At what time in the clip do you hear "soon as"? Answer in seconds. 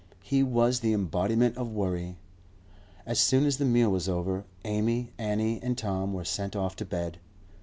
3.19-3.57